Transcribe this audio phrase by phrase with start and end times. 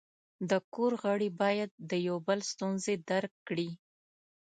[0.49, 3.69] د کور غړي باید د یو بل ستونزې درک کړي.